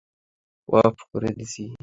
[0.69, 1.63] Of করে দিচ্ছি।